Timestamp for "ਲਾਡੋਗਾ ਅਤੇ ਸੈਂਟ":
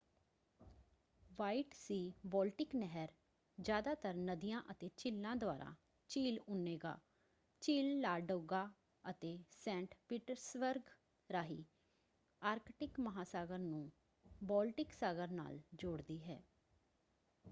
8.01-9.95